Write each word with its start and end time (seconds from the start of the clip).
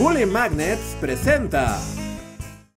Bully 0.00 0.24
Magnets 0.24 0.96
presenta. 0.98 1.78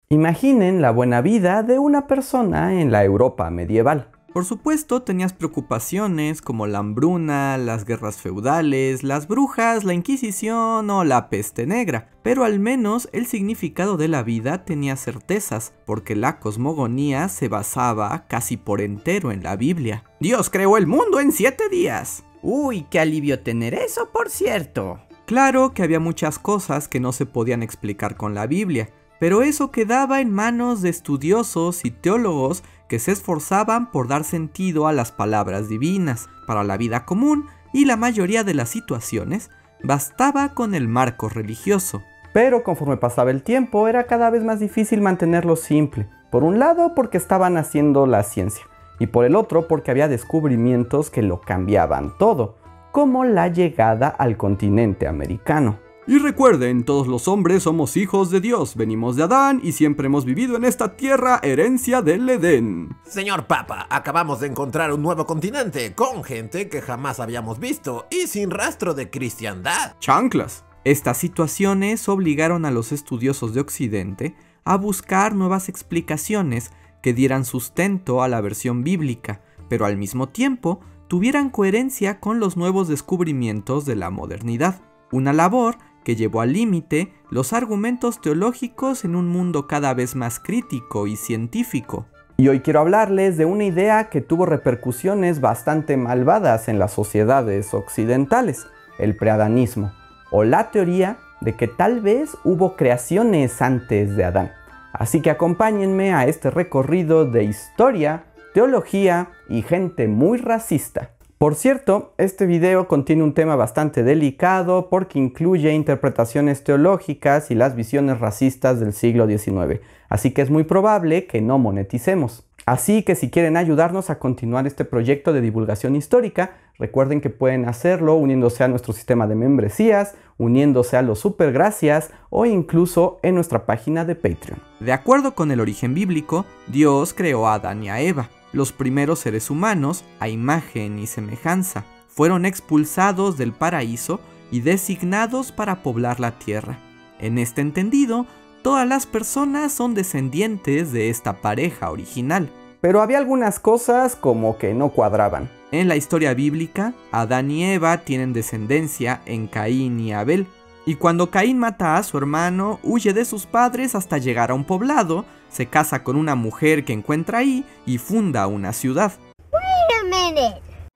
Imaginen 0.08 0.82
la 0.82 0.90
buena 0.90 1.20
vida 1.20 1.62
de 1.62 1.78
una 1.78 2.08
persona 2.08 2.80
en 2.80 2.90
la 2.90 3.04
Europa 3.04 3.48
medieval. 3.48 4.10
Por 4.32 4.44
supuesto, 4.44 5.02
tenías 5.02 5.32
preocupaciones 5.32 6.42
como 6.42 6.66
la 6.66 6.78
hambruna, 6.78 7.58
las 7.58 7.84
guerras 7.84 8.16
feudales, 8.16 9.04
las 9.04 9.28
brujas, 9.28 9.84
la 9.84 9.94
Inquisición 9.94 10.90
o 10.90 11.04
la 11.04 11.30
peste 11.30 11.64
negra, 11.64 12.10
pero 12.24 12.42
al 12.42 12.58
menos 12.58 13.08
el 13.12 13.26
significado 13.26 13.96
de 13.96 14.08
la 14.08 14.24
vida 14.24 14.64
tenía 14.64 14.96
certezas, 14.96 15.74
porque 15.86 16.16
la 16.16 16.40
cosmogonía 16.40 17.28
se 17.28 17.46
basaba 17.46 18.26
casi 18.26 18.56
por 18.56 18.80
entero 18.80 19.30
en 19.30 19.44
la 19.44 19.54
Biblia. 19.54 20.02
Dios 20.18 20.50
creó 20.50 20.76
el 20.76 20.88
mundo 20.88 21.20
en 21.20 21.30
siete 21.30 21.68
días. 21.68 22.24
Uy, 22.42 22.84
qué 22.90 22.98
alivio 22.98 23.44
tener 23.44 23.74
eso, 23.74 24.10
por 24.10 24.28
cierto. 24.28 24.98
Claro 25.32 25.72
que 25.72 25.82
había 25.82 25.98
muchas 25.98 26.38
cosas 26.38 26.88
que 26.88 27.00
no 27.00 27.10
se 27.10 27.24
podían 27.24 27.62
explicar 27.62 28.18
con 28.18 28.34
la 28.34 28.46
Biblia, 28.46 28.90
pero 29.18 29.40
eso 29.40 29.70
quedaba 29.70 30.20
en 30.20 30.30
manos 30.30 30.82
de 30.82 30.90
estudiosos 30.90 31.86
y 31.86 31.90
teólogos 31.90 32.62
que 32.86 32.98
se 32.98 33.12
esforzaban 33.12 33.90
por 33.90 34.08
dar 34.08 34.24
sentido 34.24 34.86
a 34.86 34.92
las 34.92 35.10
palabras 35.10 35.70
divinas 35.70 36.28
para 36.46 36.64
la 36.64 36.76
vida 36.76 37.06
común 37.06 37.46
y 37.72 37.86
la 37.86 37.96
mayoría 37.96 38.44
de 38.44 38.52
las 38.52 38.68
situaciones 38.68 39.50
bastaba 39.82 40.50
con 40.50 40.74
el 40.74 40.86
marco 40.86 41.30
religioso. 41.30 42.02
Pero 42.34 42.62
conforme 42.62 42.98
pasaba 42.98 43.30
el 43.30 43.42
tiempo 43.42 43.88
era 43.88 44.04
cada 44.04 44.28
vez 44.28 44.44
más 44.44 44.60
difícil 44.60 45.00
mantenerlo 45.00 45.56
simple. 45.56 46.10
Por 46.30 46.44
un 46.44 46.58
lado 46.58 46.94
porque 46.94 47.16
estaban 47.16 47.56
haciendo 47.56 48.06
la 48.06 48.22
ciencia 48.22 48.66
y 48.98 49.06
por 49.06 49.24
el 49.24 49.34
otro 49.36 49.66
porque 49.66 49.90
había 49.90 50.08
descubrimientos 50.08 51.08
que 51.08 51.22
lo 51.22 51.40
cambiaban 51.40 52.18
todo, 52.18 52.58
como 52.92 53.24
la 53.24 53.48
llegada 53.48 54.08
al 54.08 54.36
continente 54.36 55.08
americano. 55.08 55.80
Y 56.06 56.18
recuerden, 56.18 56.84
todos 56.84 57.06
los 57.06 57.28
hombres 57.28 57.62
somos 57.62 57.96
hijos 57.96 58.30
de 58.30 58.40
Dios, 58.40 58.74
venimos 58.74 59.14
de 59.16 59.22
Adán 59.22 59.60
y 59.62 59.72
siempre 59.72 60.06
hemos 60.06 60.24
vivido 60.24 60.56
en 60.56 60.64
esta 60.64 60.96
tierra 60.96 61.38
herencia 61.44 62.02
del 62.02 62.28
Edén. 62.28 62.96
Señor 63.04 63.46
Papa, 63.46 63.86
acabamos 63.88 64.40
de 64.40 64.48
encontrar 64.48 64.92
un 64.92 65.00
nuevo 65.00 65.26
continente 65.26 65.94
con 65.94 66.24
gente 66.24 66.68
que 66.68 66.82
jamás 66.82 67.20
habíamos 67.20 67.60
visto 67.60 68.06
y 68.10 68.26
sin 68.26 68.50
rastro 68.50 68.94
de 68.94 69.10
cristiandad. 69.10 69.94
Chanclas. 70.00 70.64
Estas 70.84 71.18
situaciones 71.18 72.08
obligaron 72.08 72.64
a 72.64 72.72
los 72.72 72.90
estudiosos 72.90 73.54
de 73.54 73.60
Occidente 73.60 74.34
a 74.64 74.76
buscar 74.76 75.36
nuevas 75.36 75.68
explicaciones 75.68 76.72
que 77.00 77.14
dieran 77.14 77.44
sustento 77.44 78.24
a 78.24 78.28
la 78.28 78.40
versión 78.40 78.82
bíblica, 78.82 79.40
pero 79.68 79.86
al 79.86 79.96
mismo 79.96 80.28
tiempo 80.28 80.80
tuvieran 81.12 81.50
coherencia 81.50 82.20
con 82.20 82.40
los 82.40 82.56
nuevos 82.56 82.88
descubrimientos 82.88 83.84
de 83.84 83.96
la 83.96 84.08
modernidad. 84.08 84.76
Una 85.10 85.34
labor 85.34 85.76
que 86.04 86.16
llevó 86.16 86.40
al 86.40 86.54
límite 86.54 87.12
los 87.28 87.52
argumentos 87.52 88.22
teológicos 88.22 89.04
en 89.04 89.14
un 89.14 89.28
mundo 89.28 89.66
cada 89.66 89.92
vez 89.92 90.16
más 90.16 90.40
crítico 90.40 91.06
y 91.06 91.16
científico. 91.16 92.06
Y 92.38 92.48
hoy 92.48 92.60
quiero 92.60 92.80
hablarles 92.80 93.36
de 93.36 93.44
una 93.44 93.64
idea 93.64 94.08
que 94.08 94.22
tuvo 94.22 94.46
repercusiones 94.46 95.42
bastante 95.42 95.98
malvadas 95.98 96.68
en 96.68 96.78
las 96.78 96.92
sociedades 96.92 97.74
occidentales, 97.74 98.66
el 98.98 99.14
preadanismo, 99.14 99.92
o 100.30 100.44
la 100.44 100.70
teoría 100.70 101.18
de 101.42 101.56
que 101.56 101.68
tal 101.68 102.00
vez 102.00 102.38
hubo 102.42 102.74
creaciones 102.74 103.60
antes 103.60 104.16
de 104.16 104.24
Adán. 104.24 104.52
Así 104.94 105.20
que 105.20 105.28
acompáñenme 105.28 106.14
a 106.14 106.24
este 106.24 106.50
recorrido 106.50 107.26
de 107.26 107.44
historia, 107.44 108.24
teología 108.52 109.30
y 109.48 109.62
gente 109.62 110.08
muy 110.08 110.38
racista. 110.38 111.10
Por 111.42 111.56
cierto, 111.56 112.14
este 112.18 112.46
video 112.46 112.86
contiene 112.86 113.24
un 113.24 113.34
tema 113.34 113.56
bastante 113.56 114.04
delicado 114.04 114.88
porque 114.88 115.18
incluye 115.18 115.72
interpretaciones 115.72 116.62
teológicas 116.62 117.50
y 117.50 117.56
las 117.56 117.74
visiones 117.74 118.20
racistas 118.20 118.78
del 118.78 118.92
siglo 118.92 119.26
XIX, 119.26 119.80
así 120.08 120.30
que 120.30 120.42
es 120.42 120.50
muy 120.50 120.62
probable 120.62 121.26
que 121.26 121.40
no 121.40 121.58
moneticemos. 121.58 122.46
Así 122.64 123.02
que 123.02 123.16
si 123.16 123.28
quieren 123.28 123.56
ayudarnos 123.56 124.08
a 124.08 124.20
continuar 124.20 124.68
este 124.68 124.84
proyecto 124.84 125.32
de 125.32 125.40
divulgación 125.40 125.96
histórica, 125.96 126.52
recuerden 126.78 127.20
que 127.20 127.28
pueden 127.28 127.68
hacerlo 127.68 128.14
uniéndose 128.14 128.62
a 128.62 128.68
nuestro 128.68 128.92
sistema 128.92 129.26
de 129.26 129.34
membresías, 129.34 130.14
uniéndose 130.38 130.96
a 130.96 131.02
los 131.02 131.18
supergracias 131.18 132.12
o 132.30 132.46
incluso 132.46 133.18
en 133.24 133.34
nuestra 133.34 133.66
página 133.66 134.04
de 134.04 134.14
Patreon. 134.14 134.60
De 134.78 134.92
acuerdo 134.92 135.34
con 135.34 135.50
el 135.50 135.58
origen 135.58 135.92
bíblico, 135.92 136.44
Dios 136.68 137.14
creó 137.14 137.48
a 137.48 137.54
Adán 137.54 137.82
y 137.82 137.90
a 137.90 138.00
Eva 138.00 138.28
los 138.52 138.72
primeros 138.72 139.20
seres 139.20 139.50
humanos, 139.50 140.04
a 140.20 140.28
imagen 140.28 140.98
y 140.98 141.06
semejanza, 141.06 141.84
fueron 142.08 142.44
expulsados 142.44 143.38
del 143.38 143.52
paraíso 143.52 144.20
y 144.50 144.60
designados 144.60 145.52
para 145.52 145.82
poblar 145.82 146.20
la 146.20 146.38
tierra. 146.38 146.78
En 147.18 147.38
este 147.38 147.62
entendido, 147.62 148.26
todas 148.62 148.86
las 148.86 149.06
personas 149.06 149.72
son 149.72 149.94
descendientes 149.94 150.92
de 150.92 151.08
esta 151.08 151.40
pareja 151.40 151.90
original. 151.90 152.50
Pero 152.80 153.00
había 153.00 153.18
algunas 153.18 153.60
cosas 153.60 154.16
como 154.16 154.58
que 154.58 154.74
no 154.74 154.90
cuadraban. 154.90 155.48
En 155.70 155.88
la 155.88 155.96
historia 155.96 156.34
bíblica, 156.34 156.94
Adán 157.12 157.50
y 157.50 157.64
Eva 157.64 157.98
tienen 157.98 158.32
descendencia 158.32 159.22
en 159.24 159.46
Caín 159.46 160.00
y 160.00 160.12
Abel, 160.12 160.46
y 160.84 160.96
cuando 160.96 161.30
Caín 161.30 161.58
mata 161.58 161.96
a 161.96 162.02
su 162.02 162.18
hermano, 162.18 162.80
huye 162.82 163.12
de 163.12 163.24
sus 163.24 163.46
padres 163.46 163.94
hasta 163.94 164.18
llegar 164.18 164.50
a 164.50 164.54
un 164.54 164.64
poblado, 164.64 165.24
se 165.48 165.66
casa 165.66 166.02
con 166.02 166.16
una 166.16 166.34
mujer 166.34 166.84
que 166.84 166.92
encuentra 166.92 167.38
ahí 167.38 167.64
y 167.86 167.98
funda 167.98 168.46
una 168.46 168.72
ciudad. 168.72 169.12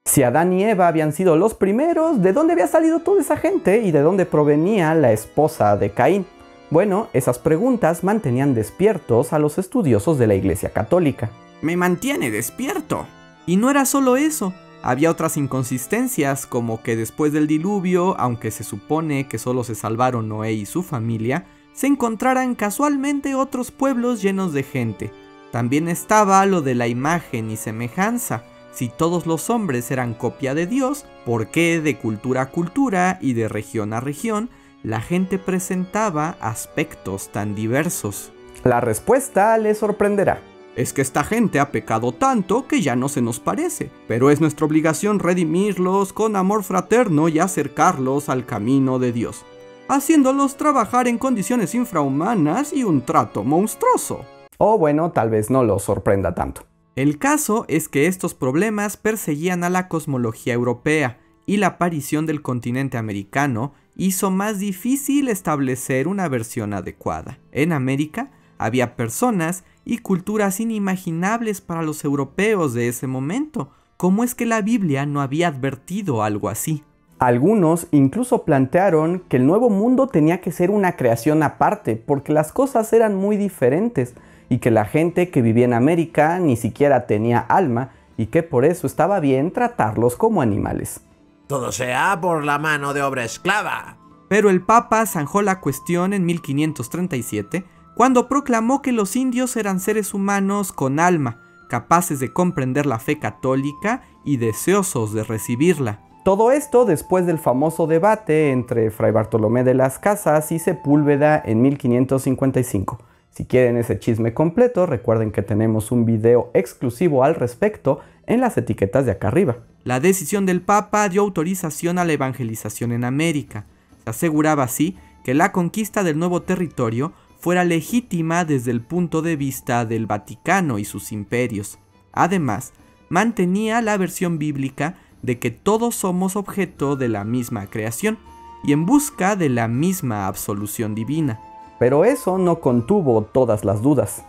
Si 0.04 0.22
Adán 0.22 0.52
y 0.52 0.64
Eva 0.64 0.88
habían 0.88 1.12
sido 1.12 1.36
los 1.36 1.54
primeros, 1.54 2.22
¿de 2.22 2.32
dónde 2.32 2.52
había 2.52 2.68
salido 2.68 3.00
toda 3.00 3.20
esa 3.20 3.36
gente 3.36 3.82
y 3.82 3.90
de 3.90 4.00
dónde 4.00 4.24
provenía 4.24 4.94
la 4.94 5.12
esposa 5.12 5.76
de 5.76 5.90
Caín? 5.90 6.26
Bueno, 6.70 7.08
esas 7.12 7.38
preguntas 7.38 8.02
mantenían 8.02 8.54
despiertos 8.54 9.32
a 9.32 9.38
los 9.38 9.58
estudiosos 9.58 10.18
de 10.18 10.26
la 10.26 10.34
Iglesia 10.34 10.70
Católica. 10.70 11.30
Me 11.62 11.76
mantiene 11.76 12.30
despierto. 12.30 13.06
Y 13.46 13.56
no 13.56 13.70
era 13.70 13.84
solo 13.84 14.16
eso, 14.16 14.52
había 14.86 15.10
otras 15.10 15.36
inconsistencias, 15.36 16.46
como 16.46 16.80
que 16.80 16.94
después 16.94 17.32
del 17.32 17.48
diluvio, 17.48 18.14
aunque 18.20 18.52
se 18.52 18.62
supone 18.62 19.26
que 19.26 19.36
solo 19.36 19.64
se 19.64 19.74
salvaron 19.74 20.28
Noé 20.28 20.52
y 20.52 20.64
su 20.64 20.84
familia, 20.84 21.44
se 21.72 21.88
encontraran 21.88 22.54
casualmente 22.54 23.34
otros 23.34 23.72
pueblos 23.72 24.22
llenos 24.22 24.52
de 24.52 24.62
gente. 24.62 25.12
También 25.50 25.88
estaba 25.88 26.46
lo 26.46 26.62
de 26.62 26.76
la 26.76 26.86
imagen 26.86 27.50
y 27.50 27.56
semejanza. 27.56 28.44
Si 28.72 28.88
todos 28.88 29.26
los 29.26 29.50
hombres 29.50 29.90
eran 29.90 30.14
copia 30.14 30.54
de 30.54 30.68
Dios, 30.68 31.04
¿por 31.24 31.48
qué 31.48 31.80
de 31.80 31.98
cultura 31.98 32.42
a 32.42 32.50
cultura 32.50 33.18
y 33.20 33.32
de 33.32 33.48
región 33.48 33.92
a 33.92 33.98
región 33.98 34.50
la 34.84 35.00
gente 35.00 35.40
presentaba 35.40 36.36
aspectos 36.40 37.32
tan 37.32 37.56
diversos? 37.56 38.30
La 38.62 38.80
respuesta 38.80 39.58
les 39.58 39.78
sorprenderá 39.78 40.40
es 40.76 40.92
que 40.92 41.02
esta 41.02 41.24
gente 41.24 41.58
ha 41.58 41.72
pecado 41.72 42.12
tanto 42.12 42.68
que 42.68 42.82
ya 42.82 42.94
no 42.94 43.08
se 43.08 43.22
nos 43.22 43.40
parece, 43.40 43.90
pero 44.06 44.30
es 44.30 44.40
nuestra 44.40 44.66
obligación 44.66 45.18
redimirlos 45.18 46.12
con 46.12 46.36
amor 46.36 46.62
fraterno 46.62 47.28
y 47.28 47.38
acercarlos 47.38 48.28
al 48.28 48.44
camino 48.44 48.98
de 48.98 49.12
Dios, 49.12 49.44
haciéndolos 49.88 50.56
trabajar 50.56 51.08
en 51.08 51.18
condiciones 51.18 51.74
infrahumanas 51.74 52.72
y 52.72 52.84
un 52.84 53.00
trato 53.00 53.42
monstruoso. 53.42 54.24
O 54.58 54.78
bueno, 54.78 55.10
tal 55.12 55.30
vez 55.30 55.50
no 55.50 55.64
los 55.64 55.82
sorprenda 55.82 56.34
tanto. 56.34 56.66
El 56.94 57.18
caso 57.18 57.64
es 57.68 57.88
que 57.88 58.06
estos 58.06 58.34
problemas 58.34 58.96
perseguían 58.96 59.64
a 59.64 59.70
la 59.70 59.88
cosmología 59.88 60.54
europea 60.54 61.18
y 61.46 61.58
la 61.58 61.68
aparición 61.68 62.26
del 62.26 62.42
continente 62.42 62.98
americano 62.98 63.74
hizo 63.96 64.30
más 64.30 64.58
difícil 64.58 65.28
establecer 65.28 66.08
una 66.08 66.28
versión 66.28 66.74
adecuada. 66.74 67.38
En 67.52 67.72
América 67.72 68.30
había 68.58 68.96
personas 68.96 69.64
y 69.84 69.98
culturas 69.98 70.60
inimaginables 70.60 71.60
para 71.60 71.82
los 71.82 72.04
europeos 72.04 72.74
de 72.74 72.88
ese 72.88 73.06
momento. 73.06 73.70
¿Cómo 73.96 74.24
es 74.24 74.34
que 74.34 74.46
la 74.46 74.60
Biblia 74.60 75.06
no 75.06 75.20
había 75.20 75.48
advertido 75.48 76.22
algo 76.22 76.48
así? 76.48 76.84
Algunos 77.18 77.86
incluso 77.92 78.44
plantearon 78.44 79.20
que 79.20 79.38
el 79.38 79.46
nuevo 79.46 79.70
mundo 79.70 80.06
tenía 80.06 80.42
que 80.42 80.52
ser 80.52 80.70
una 80.70 80.96
creación 80.96 81.42
aparte, 81.42 81.96
porque 81.96 82.32
las 82.32 82.52
cosas 82.52 82.92
eran 82.92 83.14
muy 83.14 83.38
diferentes 83.38 84.14
y 84.50 84.58
que 84.58 84.70
la 84.70 84.84
gente 84.84 85.30
que 85.30 85.40
vivía 85.40 85.64
en 85.64 85.72
América 85.72 86.38
ni 86.38 86.56
siquiera 86.56 87.06
tenía 87.06 87.38
alma 87.38 87.90
y 88.18 88.26
que 88.26 88.42
por 88.42 88.64
eso 88.64 88.86
estaba 88.86 89.20
bien 89.20 89.50
tratarlos 89.50 90.16
como 90.16 90.42
animales. 90.42 91.00
Todo 91.46 91.72
sea 91.72 92.18
por 92.20 92.44
la 92.44 92.58
mano 92.58 92.92
de 92.92 93.02
obra 93.02 93.24
esclava. 93.24 93.96
Pero 94.28 94.50
el 94.50 94.60
Papa 94.60 95.06
zanjó 95.06 95.40
la 95.42 95.60
cuestión 95.60 96.12
en 96.12 96.26
1537 96.26 97.64
cuando 97.96 98.28
proclamó 98.28 98.82
que 98.82 98.92
los 98.92 99.16
indios 99.16 99.56
eran 99.56 99.80
seres 99.80 100.12
humanos 100.12 100.70
con 100.70 101.00
alma, 101.00 101.40
capaces 101.70 102.20
de 102.20 102.30
comprender 102.30 102.84
la 102.84 102.98
fe 102.98 103.18
católica 103.18 104.02
y 104.22 104.36
deseosos 104.36 105.14
de 105.14 105.24
recibirla. 105.24 106.02
Todo 106.22 106.52
esto 106.52 106.84
después 106.84 107.24
del 107.24 107.38
famoso 107.38 107.86
debate 107.86 108.50
entre 108.50 108.90
Fray 108.90 109.12
Bartolomé 109.12 109.64
de 109.64 109.72
las 109.72 109.98
Casas 109.98 110.52
y 110.52 110.58
Sepúlveda 110.58 111.42
en 111.42 111.62
1555. 111.62 112.98
Si 113.30 113.46
quieren 113.46 113.78
ese 113.78 113.98
chisme 113.98 114.34
completo, 114.34 114.84
recuerden 114.84 115.32
que 115.32 115.40
tenemos 115.40 115.90
un 115.90 116.04
video 116.04 116.50
exclusivo 116.52 117.24
al 117.24 117.34
respecto 117.34 118.00
en 118.26 118.42
las 118.42 118.58
etiquetas 118.58 119.06
de 119.06 119.12
acá 119.12 119.28
arriba. 119.28 119.56
La 119.84 120.00
decisión 120.00 120.44
del 120.44 120.60
Papa 120.60 121.08
dio 121.08 121.22
autorización 121.22 121.96
a 121.96 122.04
la 122.04 122.12
evangelización 122.12 122.92
en 122.92 123.04
América. 123.04 123.64
Se 124.04 124.10
aseguraba 124.10 124.64
así 124.64 124.98
que 125.24 125.32
la 125.32 125.50
conquista 125.50 126.04
del 126.04 126.18
nuevo 126.18 126.42
territorio 126.42 127.14
fuera 127.38 127.64
legítima 127.64 128.44
desde 128.44 128.70
el 128.70 128.80
punto 128.80 129.22
de 129.22 129.36
vista 129.36 129.84
del 129.84 130.06
Vaticano 130.06 130.78
y 130.78 130.84
sus 130.84 131.12
imperios. 131.12 131.78
Además, 132.12 132.72
mantenía 133.08 133.82
la 133.82 133.96
versión 133.96 134.38
bíblica 134.38 134.98
de 135.22 135.38
que 135.38 135.50
todos 135.50 135.94
somos 135.94 136.36
objeto 136.36 136.96
de 136.96 137.08
la 137.08 137.24
misma 137.24 137.66
creación 137.66 138.18
y 138.64 138.72
en 138.72 138.86
busca 138.86 139.36
de 139.36 139.48
la 139.48 139.68
misma 139.68 140.26
absolución 140.26 140.94
divina. 140.94 141.40
Pero 141.78 142.04
eso 142.04 142.38
no 142.38 142.60
contuvo 142.60 143.22
todas 143.22 143.64
las 143.64 143.82
dudas. 143.82 144.24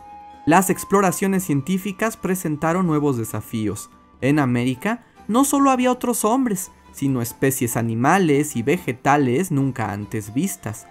Las 0.45 0.69
exploraciones 0.69 1.44
científicas 1.44 2.18
presentaron 2.18 2.88
nuevos 2.88 3.18
desafíos. 3.18 3.89
En 4.21 4.39
América 4.39 5.06
no 5.27 5.44
solo 5.44 5.71
había 5.71 5.92
otros 5.92 6.24
hombres, 6.25 6.71
sino 6.92 7.21
especies 7.21 7.77
animales 7.77 8.56
y 8.56 8.63
vegetales 8.63 9.51
nunca 9.51 9.92
antes 9.92 10.33
vistas. 10.33 10.88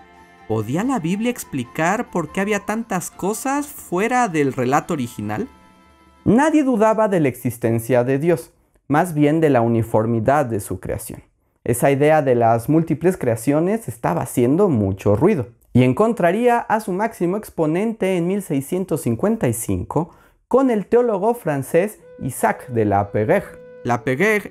¿Podía 0.49 0.85
la 0.85 1.01
Biblia 1.01 1.31
explicar 1.31 2.09
por 2.13 2.31
qué 2.31 2.41
había 2.41 2.61
tantas 2.61 3.11
cosas 3.11 3.67
fuera 3.67 4.29
del 4.29 4.53
relato 4.53 4.95
original? 4.95 5.49
Nadie 6.25 6.63
dudaba 6.63 7.09
de 7.09 7.19
la 7.19 7.27
existencia 7.27 8.05
de 8.05 8.21
Dios, 8.21 8.53
más 8.87 9.13
bien 9.13 9.41
de 9.41 9.51
la 9.51 9.61
uniformidad 9.61 10.47
de 10.47 10.61
su 10.61 10.79
creación. 10.79 11.25
Esa 11.65 11.91
idea 11.91 12.23
de 12.23 12.37
las 12.37 12.69
múltiples 12.69 13.17
creaciones 13.17 13.89
estaba 13.89 14.23
haciendo 14.23 14.69
mucho 14.69 15.17
ruido 15.17 15.49
y 15.73 15.83
encontraría 15.83 16.61
a 16.61 16.79
su 16.79 16.93
máximo 16.93 17.37
exponente 17.37 18.17
en 18.17 18.29
1655 18.29 20.11
con 20.47 20.71
el 20.71 20.87
teólogo 20.87 21.35
francés 21.35 21.99
Isaac 22.21 22.69
de 22.69 22.85
la 22.85 23.11
Peguer. 23.11 23.67
La 23.83 24.05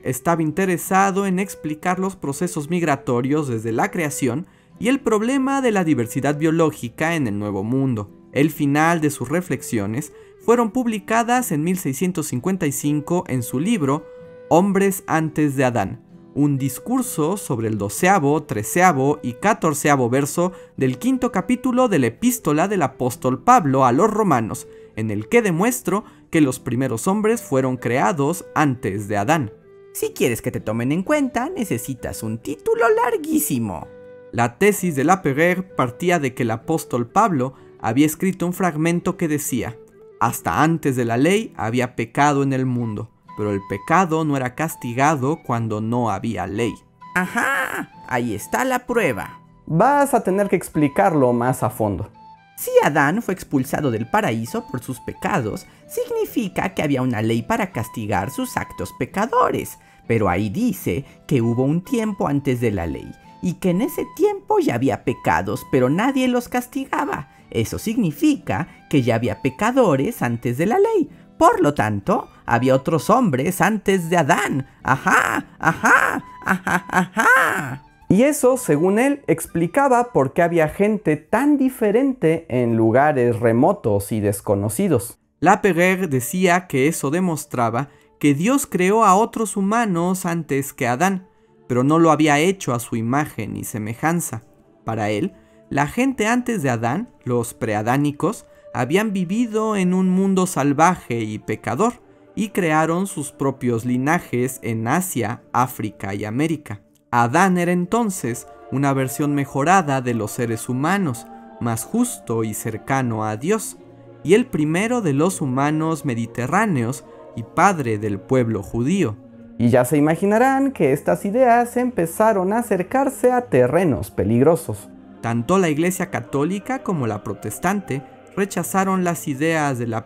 estaba 0.04 0.42
interesado 0.42 1.26
en 1.26 1.40
explicar 1.40 2.00
los 2.00 2.18
procesos 2.18 2.70
migratorios 2.70 3.48
desde 3.48 3.72
la 3.72 3.92
creación 3.92 4.46
y 4.80 4.90
el 4.90 5.00
problema 5.00 5.62
de 5.62 5.72
la 5.72 5.84
diversidad 5.84 6.38
biológica 6.38 7.16
en 7.16 7.28
el 7.28 7.40
Nuevo 7.40 7.64
Mundo. 7.64 8.12
El 8.34 8.52
final 8.52 9.02
de 9.02 9.10
sus 9.10 9.30
reflexiones 9.30 10.12
fueron 10.40 10.72
publicadas 10.72 11.52
en 11.52 11.64
1655 11.64 13.24
en 13.28 13.44
su 13.44 13.60
libro 13.60 14.06
Hombres 14.50 15.04
antes 15.08 15.56
de 15.56 15.66
Adán, 15.66 16.04
un 16.36 16.58
discurso 16.58 17.38
sobre 17.38 17.70
el 17.70 17.78
doceavo, 17.78 18.44
treceavo 18.44 19.20
y 19.24 19.34
catorceavo 19.34 20.10
verso 20.10 20.52
del 20.76 21.00
quinto 21.00 21.32
capítulo 21.32 21.88
de 21.88 22.00
la 22.00 22.08
epístola 22.08 22.68
del 22.68 22.82
apóstol 22.82 23.42
Pablo 23.42 23.86
a 23.86 23.94
los 23.94 24.12
romanos, 24.12 24.68
en 24.98 25.12
el 25.12 25.30
que 25.30 25.42
demuestro 25.42 26.04
que 26.30 26.42
los 26.42 26.60
primeros 26.60 27.08
hombres 27.08 27.42
fueron 27.42 27.78
creados 27.78 28.46
antes 28.54 29.08
de 29.08 29.18
Adán. 29.18 29.54
Si 29.94 30.10
quieres 30.10 30.42
que 30.42 30.52
te 30.52 30.60
tomen 30.60 30.92
en 30.92 31.04
cuenta, 31.04 31.50
necesitas 31.50 32.22
un 32.22 32.38
título 32.38 32.86
larguísimo. 32.90 33.95
La 34.36 34.58
tesis 34.58 34.98
de 34.98 35.06
la 35.06 35.22
Peguer 35.22 35.78
partía 35.78 36.20
de 36.20 36.34
que 36.34 36.44
el 36.44 36.52
apóstol 36.52 37.08
Pablo 37.08 37.54
había 37.80 38.06
escrito 38.06 38.46
un 38.46 38.52
fragmento 38.52 39.16
que 39.16 39.30
decía, 39.30 39.78
hasta 40.20 40.62
antes 40.62 40.98
de 40.98 41.06
la 41.06 41.16
ley 41.16 41.54
había 41.56 41.96
pecado 41.96 42.44
en 42.44 42.52
el 42.52 42.66
mundo, 42.66 43.10
pero 43.38 43.52
el 43.52 43.62
pecado 43.70 44.26
no 44.26 44.36
era 44.36 44.54
castigado 44.54 45.40
cuando 45.42 45.80
no 45.80 46.12
había 46.12 46.48
ley. 46.48 46.74
Ajá, 47.16 47.94
ahí 48.10 48.36
está 48.36 48.66
la 48.66 48.80
prueba. 48.80 49.40
Vas 49.68 50.14
a 50.14 50.22
tener 50.22 50.50
que 50.50 50.58
explicarlo 50.58 51.32
más 51.32 51.64
a 51.64 51.70
fondo. 51.70 52.12
Si 52.58 52.72
Adán 52.84 53.22
fue 53.22 53.34
expulsado 53.34 53.90
del 53.90 54.10
paraíso 54.10 54.68
por 54.68 54.82
sus 54.82 55.00
pecados, 55.00 55.66
significa 55.88 56.74
que 56.74 56.84
había 56.84 57.02
una 57.02 57.22
ley 57.22 57.42
para 57.42 57.72
castigar 57.72 58.32
sus 58.32 58.58
actos 58.58 58.92
pecadores, 59.00 59.78
pero 60.10 60.28
ahí 60.28 60.50
dice 60.50 61.06
que 61.26 61.42
hubo 61.42 61.64
un 61.64 61.82
tiempo 61.86 62.28
antes 62.28 62.60
de 62.60 62.72
la 62.72 62.86
ley 62.86 63.10
y 63.46 63.54
que 63.60 63.70
en 63.70 63.82
ese 63.84 64.08
tiempo 64.16 64.58
ya 64.58 64.74
había 64.74 65.04
pecados, 65.04 65.68
pero 65.72 65.88
nadie 65.88 66.28
los 66.28 66.50
castigaba. 66.50 67.30
Eso 67.52 67.78
significa 67.78 68.68
que 68.90 69.04
ya 69.04 69.14
había 69.14 69.44
pecadores 69.44 70.24
antes 70.24 70.58
de 70.58 70.66
la 70.66 70.80
ley. 70.80 71.12
Por 71.38 71.62
lo 71.62 71.76
tanto, 71.76 72.28
había 72.48 72.74
otros 72.74 73.12
hombres 73.12 73.62
antes 73.62 74.10
de 74.10 74.18
Adán. 74.18 74.68
Ajá, 74.82 75.46
ajá, 75.60 76.24
ajá, 76.44 76.86
ajá. 76.90 77.84
Y 78.10 78.24
eso, 78.24 78.58
según 78.58 78.98
él, 78.98 79.22
explicaba 79.28 80.12
por 80.12 80.34
qué 80.34 80.42
había 80.42 80.68
gente 80.68 81.16
tan 81.16 81.60
diferente 81.60 82.48
en 82.50 82.76
lugares 82.76 83.40
remotos 83.40 84.12
y 84.12 84.22
desconocidos. 84.22 85.20
La 85.40 85.62
Peguer 85.62 86.10
decía 86.10 86.66
que 86.66 86.88
eso 86.88 87.12
demostraba 87.12 87.90
que 88.20 88.34
Dios 88.34 88.66
creó 88.66 89.06
a 89.06 89.14
otros 89.14 89.56
humanos 89.56 90.26
antes 90.26 90.74
que 90.74 90.88
Adán, 90.88 91.28
pero 91.68 91.84
no 91.84 92.00
lo 92.00 92.12
había 92.12 92.40
hecho 92.40 92.74
a 92.74 92.80
su 92.80 92.96
imagen 92.96 93.58
y 93.58 93.64
semejanza. 93.64 94.44
Para 94.84 95.10
él, 95.10 95.34
la 95.70 95.88
gente 95.88 96.28
antes 96.28 96.62
de 96.62 96.70
Adán, 96.70 97.10
los 97.24 97.54
preadánicos, 97.54 98.46
habían 98.74 99.14
vivido 99.14 99.76
en 99.76 99.94
un 99.94 100.10
mundo 100.10 100.48
salvaje 100.48 101.22
y 101.22 101.40
pecador, 101.40 101.94
y 102.36 102.50
crearon 102.50 103.08
sus 103.08 103.32
propios 103.32 103.86
linajes 103.86 104.60
en 104.62 104.88
Asia, 104.88 105.42
África 105.54 106.14
y 106.14 106.26
América. 106.26 106.82
Adán 107.10 107.58
era 107.58 107.72
entonces 107.72 108.48
una 108.72 108.92
versión 108.94 109.34
mejorada 109.34 110.02
de 110.02 110.14
los 110.14 110.32
seres 110.32 110.68
humanos, 110.68 111.26
más 111.62 111.86
justo 111.86 112.44
y 112.44 112.54
cercano 112.54 113.24
a 113.24 113.38
Dios, 113.38 113.78
y 114.24 114.34
el 114.34 114.48
primero 114.48 115.02
de 115.02 115.14
los 115.14 115.40
humanos 115.40 116.04
mediterráneos 116.04 117.06
y 117.38 117.44
padre 117.44 117.98
del 117.98 118.20
pueblo 118.20 118.64
judío. 118.64 119.16
Y 119.58 119.70
ya 119.70 119.86
se 119.86 119.98
imaginarán 119.98 120.72
que 120.72 120.92
estas 120.92 121.24
ideas 121.26 121.78
empezaron 121.78 122.52
a 122.52 122.60
acercarse 122.60 123.32
a 123.32 123.42
terrenos 123.42 124.12
peligrosos. 124.12 124.90
Tanto 125.22 125.58
la 125.58 125.70
Iglesia 125.70 126.12
católica 126.12 126.84
como 126.84 127.08
la 127.08 127.24
protestante 127.24 128.04
rechazaron 128.36 129.04
las 129.04 129.28
ideas 129.28 129.80
de 129.80 129.88
la. 129.88 130.06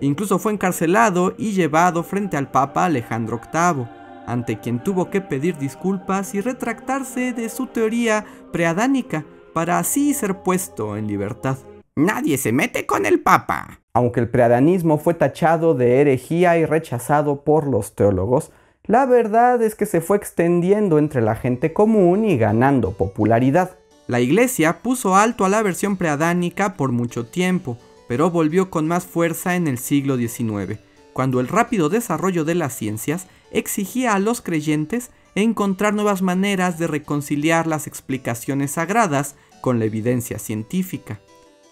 Incluso 0.00 0.38
fue 0.38 0.52
encarcelado 0.52 1.34
y 1.36 1.52
llevado 1.52 2.04
frente 2.04 2.36
al 2.36 2.50
Papa 2.50 2.84
Alejandro 2.84 3.40
VIII, 3.52 3.86
ante 4.26 4.60
quien 4.60 4.82
tuvo 4.82 5.10
que 5.10 5.20
pedir 5.20 5.58
disculpas 5.58 6.34
y 6.34 6.40
retractarse 6.40 7.32
de 7.32 7.48
su 7.48 7.66
teoría 7.66 8.24
preadánica 8.52 9.24
para 9.54 9.78
así 9.78 10.14
ser 10.14 10.42
puesto 10.42 10.96
en 10.96 11.08
libertad. 11.08 11.56
Nadie 11.96 12.38
se 12.38 12.52
mete 12.52 12.86
con 12.86 13.06
el 13.06 13.20
Papa. 13.20 13.80
Aunque 13.92 14.20
el 14.20 14.30
preadanismo 14.30 14.98
fue 14.98 15.14
tachado 15.14 15.74
de 15.74 16.00
herejía 16.00 16.56
y 16.58 16.64
rechazado 16.64 17.42
por 17.42 17.66
los 17.66 17.96
teólogos, 17.96 18.52
la 18.88 19.04
verdad 19.04 19.62
es 19.62 19.74
que 19.74 19.84
se 19.84 20.00
fue 20.00 20.16
extendiendo 20.16 20.98
entre 20.98 21.20
la 21.20 21.36
gente 21.36 21.74
común 21.74 22.24
y 22.24 22.38
ganando 22.38 22.92
popularidad. 22.92 23.78
La 24.06 24.20
iglesia 24.20 24.80
puso 24.82 25.14
alto 25.14 25.44
a 25.44 25.50
la 25.50 25.62
versión 25.62 25.98
preadánica 25.98 26.72
por 26.72 26.90
mucho 26.90 27.26
tiempo, 27.26 27.76
pero 28.08 28.30
volvió 28.30 28.70
con 28.70 28.88
más 28.88 29.04
fuerza 29.04 29.56
en 29.56 29.68
el 29.68 29.76
siglo 29.76 30.16
XIX, 30.16 30.78
cuando 31.12 31.38
el 31.40 31.48
rápido 31.48 31.90
desarrollo 31.90 32.46
de 32.46 32.54
las 32.54 32.74
ciencias 32.74 33.26
exigía 33.50 34.14
a 34.14 34.18
los 34.18 34.40
creyentes 34.40 35.10
encontrar 35.34 35.92
nuevas 35.92 36.22
maneras 36.22 36.78
de 36.78 36.86
reconciliar 36.86 37.66
las 37.66 37.86
explicaciones 37.86 38.72
sagradas 38.72 39.36
con 39.60 39.78
la 39.78 39.84
evidencia 39.84 40.38
científica. 40.38 41.20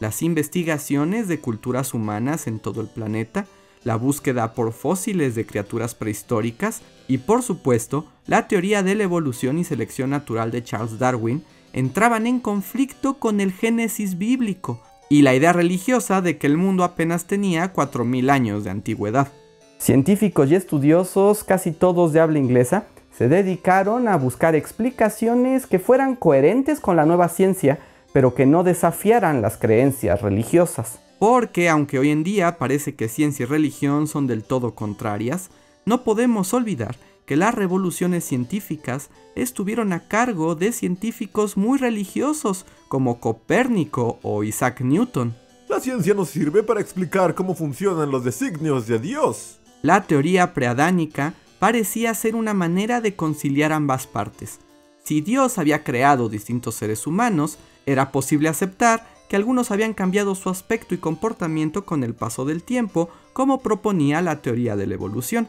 Las 0.01 0.21
investigaciones 0.21 1.29
de 1.29 1.41
culturas 1.41 1.95
humanas 1.95 2.47
en 2.47 2.61
todo 2.61 2.83
el 2.83 2.89
planeta 2.89 3.47
la 3.85 3.97
búsqueda 3.97 4.53
por 4.55 4.73
fósiles 4.73 5.35
de 5.35 5.47
criaturas 5.47 5.95
prehistóricas 5.95 6.83
y 7.09 7.19
por 7.19 7.43
supuesto 7.43 8.07
la 8.27 8.49
teoría 8.49 8.83
de 8.83 8.95
la 8.95 9.05
evolución 9.05 9.59
y 9.59 9.65
selección 9.65 10.11
natural 10.11 10.51
de 10.51 10.65
Charles 10.65 10.99
Darwin 10.99 11.45
entraban 11.73 12.27
en 12.27 12.41
conflicto 12.41 13.19
con 13.19 13.41
el 13.41 13.53
Génesis 13.53 14.19
bíblico 14.19 14.83
y 15.09 15.23
la 15.23 15.35
idea 15.35 15.53
religiosa 15.53 16.21
de 16.21 16.39
que 16.39 16.47
el 16.47 16.57
mundo 16.57 16.85
apenas 16.85 17.27
tenía 17.27 17.73
4.000 17.73 18.31
años 18.31 18.65
de 18.65 18.71
antigüedad. 18.71 19.29
Científicos 19.79 20.51
y 20.51 20.55
estudiosos, 20.55 21.45
casi 21.45 21.71
todos 21.71 22.13
de 22.13 22.21
habla 22.21 22.39
inglesa, 22.39 22.87
se 23.17 23.29
dedicaron 23.29 24.09
a 24.09 24.17
buscar 24.17 24.55
explicaciones 24.55 25.67
que 25.67 25.79
fueran 25.79 26.17
coherentes 26.17 26.81
con 26.81 26.97
la 26.97 27.07
nueva 27.07 27.29
ciencia, 27.29 27.79
pero 28.13 28.35
que 28.35 28.47
no 28.47 28.65
desafiaran 28.65 29.43
las 29.43 29.57
creencias 29.57 30.23
religiosas. 30.23 30.99
Porque 31.19 31.69
aunque 31.69 31.99
hoy 31.99 32.11
en 32.11 32.25
día 32.25 32.59
parece 32.59 32.95
que 32.95 33.09
ciencia 33.09 33.45
y 33.45 33.47
religión 33.47 34.07
son 34.07 34.27
del 34.27 34.45
todo 34.45 34.75
contrarias, 34.75 35.51
no 35.85 36.05
podemos 36.05 36.53
olvidar 36.53 36.97
que 37.27 37.37
las 37.37 37.55
revoluciones 37.55 38.25
científicas 38.25 39.11
estuvieron 39.35 39.93
a 39.93 40.09
cargo 40.09 40.55
de 40.55 40.73
científicos 40.73 41.57
muy 41.57 41.79
religiosos 41.79 42.67
como 42.89 43.21
Copérnico 43.21 44.19
o 44.23 44.45
Isaac 44.45 44.81
Newton. 44.81 45.35
La 45.69 45.81
ciencia 45.81 46.15
nos 46.15 46.31
sirve 46.31 46.63
para 46.63 46.81
explicar 46.81 47.35
cómo 47.35 47.55
funcionan 47.55 48.11
los 48.11 48.23
designios 48.25 48.87
de 48.87 49.01
Dios. 49.01 49.59
La 49.83 50.05
teoría 50.05 50.55
preadánica 50.55 51.35
parecía 51.59 52.15
ser 52.15 52.37
una 52.37 52.55
manera 52.55 53.01
de 53.01 53.17
conciliar 53.17 53.73
ambas 53.73 54.07
partes. 54.07 54.61
Si 55.03 55.21
Dios 55.21 55.59
había 55.59 55.83
creado 55.83 56.29
distintos 56.29 56.77
seres 56.77 57.07
humanos, 57.07 57.59
era 57.87 58.13
posible 58.13 58.49
aceptar 58.49 59.07
que 59.29 59.37
algunos 59.37 59.71
habían 59.71 59.95
cambiado 59.95 60.35
su 60.35 60.49
aspecto 60.49 60.95
y 60.95 60.99
comportamiento 60.99 61.85
con 61.85 62.05
el 62.05 62.15
paso 62.15 62.45
del 62.45 62.63
tiempo, 62.63 63.09
como 63.33 63.61
proponía 63.61 64.23
la 64.23 64.43
teoría 64.43 64.77
de 64.77 64.87
la 64.87 64.95
evolución, 64.95 65.49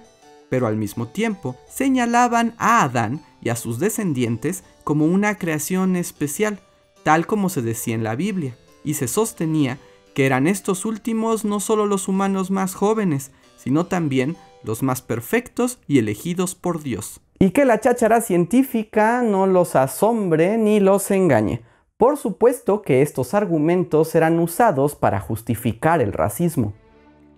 pero 0.49 0.67
al 0.67 0.77
mismo 0.77 1.07
tiempo 1.07 1.55
señalaban 1.69 2.55
a 2.57 2.83
Adán 2.83 3.21
y 3.41 3.49
a 3.49 3.55
sus 3.55 3.79
descendientes 3.79 4.63
como 4.83 5.05
una 5.05 5.37
creación 5.37 5.95
especial, 5.95 6.59
tal 7.03 7.27
como 7.27 7.49
se 7.49 7.61
decía 7.61 7.95
en 7.95 8.03
la 8.03 8.15
Biblia, 8.15 8.57
y 8.83 8.95
se 8.95 9.07
sostenía 9.07 9.77
que 10.13 10.25
eran 10.25 10.47
estos 10.47 10.85
últimos 10.85 11.45
no 11.45 11.59
solo 11.59 11.85
los 11.85 12.07
humanos 12.07 12.49
más 12.49 12.73
jóvenes, 12.73 13.31
sino 13.57 13.85
también 13.85 14.37
los 14.63 14.81
más 14.81 15.01
perfectos 15.01 15.79
y 15.87 15.99
elegidos 15.99 16.55
por 16.55 16.81
Dios. 16.81 17.21
Y 17.39 17.51
que 17.51 17.65
la 17.65 17.79
cháchara 17.79 18.21
científica 18.21 19.21
no 19.21 19.45
los 19.45 19.75
asombre 19.75 20.57
ni 20.57 20.79
los 20.79 21.11
engañe. 21.11 21.61
Por 21.97 22.17
supuesto 22.17 22.83
que 22.83 23.01
estos 23.01 23.33
argumentos 23.33 24.13
eran 24.13 24.37
usados 24.37 24.95
para 24.95 25.19
justificar 25.19 25.99
el 25.99 26.13
racismo. 26.13 26.75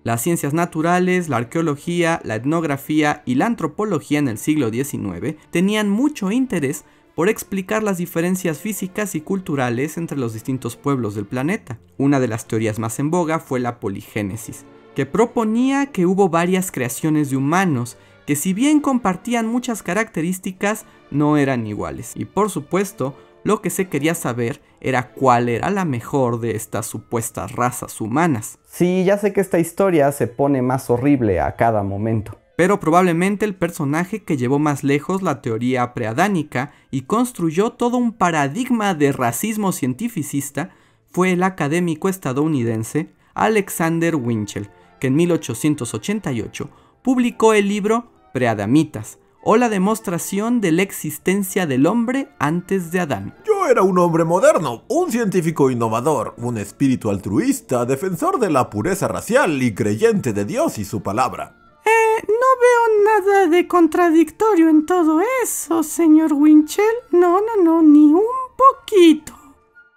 Las 0.04 0.22
ciencias 0.22 0.54
naturales, 0.54 1.30
la 1.30 1.38
arqueología, 1.38 2.20
la 2.25 2.36
etnografía 2.36 3.24
y 3.25 3.36
la 3.36 3.46
antropología 3.46 4.20
en 4.20 4.28
el 4.28 4.38
siglo 4.38 4.70
XIX 4.70 5.38
tenían 5.50 5.89
mucho 5.89 6.30
interés 6.30 6.84
por 7.16 7.30
explicar 7.30 7.84
las 7.84 7.98
diferencias 7.98 8.60
físicas 8.60 9.16
y 9.16 9.22
culturales 9.22 9.98
entre 9.98 10.18
los 10.18 10.34
distintos 10.34 10.75
pueblos 10.75 11.16
del 11.16 11.25
planeta. 11.25 11.80
Una 11.98 12.20
de 12.20 12.28
las 12.28 12.46
teorías 12.46 12.80
más 12.80 13.00
en 13.00 13.12
boga 13.12 13.39
fue 13.39 13.62
la 13.62 13.80
poligénesis, 13.80 14.66
que 14.94 15.06
proponía 15.06 15.86
que 15.86 16.06
hubo 16.06 16.28
varias 16.28 16.70
creaciones 16.70 17.30
de 17.30 17.38
humanos 17.38 17.98
que 18.25 18.36
si 18.36 18.54
bien 18.54 18.82
compartían 18.82 19.48
muchas 19.48 19.82
características, 19.84 20.86
no 21.12 21.38
eran 21.38 21.66
iguales. 21.66 22.12
Y 22.16 22.25
por 22.25 22.50
supuesto, 22.51 23.16
lo 23.43 23.62
que 23.62 23.69
se 23.69 23.88
quería 23.88 24.15
saber 24.15 24.62
era 24.81 25.12
cuál 25.12 25.50
era 25.50 25.69
la 25.69 25.86
mejor 25.86 26.39
de 26.39 26.55
estas 26.55 26.86
supuestas 26.86 27.51
razas 27.53 28.00
humanas. 28.01 28.60
Sí, 28.65 29.03
ya 29.03 29.17
sé 29.17 29.34
que 29.34 29.41
esta 29.41 29.60
historia 29.60 30.12
se 30.12 30.27
pone 30.27 30.62
más 30.62 30.89
horrible 30.89 31.39
a 31.39 31.55
cada 31.55 31.84
momento 31.84 32.38
pero 32.60 32.81
probablemente 32.81 33.46
el 33.46 33.55
personaje 33.55 34.24
que 34.24 34.36
llevó 34.36 34.60
más 34.60 34.84
lejos 34.84 35.22
la 35.22 35.41
teoría 35.41 35.93
preadánica 35.93 36.74
y 36.91 37.03
construyó 37.03 37.69
todo 37.69 37.96
un 37.96 38.12
paradigma 38.12 38.93
de 38.93 39.13
racismo 39.13 39.72
cientificista 39.72 40.72
fue 41.10 41.31
el 41.31 41.43
académico 41.43 42.10
estadounidense 42.10 43.13
Alexander 43.34 44.17
Winchell, 44.17 44.67
que 45.00 45.08
en 45.08 45.15
1888 45.15 46.69
publicó 47.01 47.53
el 47.53 47.69
libro 47.69 48.12
Preadamitas, 48.34 49.19
o 49.43 49.58
la 49.58 49.69
demostración 49.69 50.62
de 50.62 50.72
la 50.72 50.81
existencia 50.81 51.65
del 51.65 51.86
hombre 51.86 52.29
antes 52.39 52.91
de 52.91 53.00
Adán. 53.00 53.36
Yo 53.46 53.67
era 53.67 53.81
un 53.84 53.98
hombre 54.00 54.24
moderno, 54.24 54.84
un 54.88 55.12
científico 55.12 55.72
innovador, 55.72 56.34
un 56.38 56.58
espíritu 56.58 57.10
altruista, 57.10 57.86
defensor 57.86 58.39
de 58.39 58.50
la 58.50 58.69
pureza 58.69 59.08
racial 59.08 59.62
y 59.62 59.74
creyente 59.74 60.34
de 60.34 60.46
Dios 60.46 60.77
y 60.77 60.86
su 60.86 61.01
palabra. 61.01 61.55
Eh, 61.86 62.25
no 62.27 62.50
veo 62.62 63.05
nada 63.05 63.48
de 63.48 63.67
contradictorio 63.67 64.69
en 64.69 64.86
todo 64.86 65.22
eso, 65.43 65.84
señor 65.84 66.34
Winchell. 66.34 66.86
No, 67.12 67.39
no, 67.39 67.63
no, 67.63 67.81
ni 67.81 68.13
un 68.13 68.22
poquito. 68.58 69.34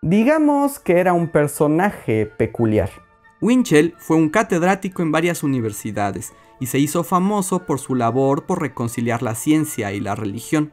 Digamos 0.01 0.79
que 0.79 0.99
era 0.99 1.13
un 1.13 1.29
personaje 1.29 2.27
peculiar. 2.27 2.91
Winchell 3.41 3.95
fue 3.99 4.17
un 4.17 4.31
catedrático 4.31 5.03
en 5.03 5.11
varias 5.11 5.43
universidades 5.43 6.33
y 6.61 6.67
se 6.67 6.79
hizo 6.79 7.05
famoso 7.05 7.67
por 7.67 7.79
su 7.79 7.95
labor 7.95 8.47
por 8.47 8.61
reconciliar 8.61 9.23
la 9.23 9.35
ciencia 9.35 9.93
y 9.93 10.01
la 10.01 10.15
religión. 10.15 10.73